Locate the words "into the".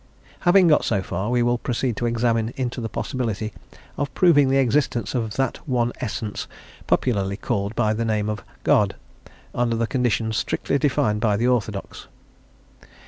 2.57-2.89